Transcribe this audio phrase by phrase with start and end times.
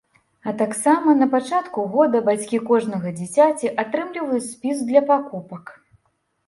[0.51, 5.65] А таксама на пачатку года бацькі кожнага дзіцяці атрымліваюць спіс для пакупак.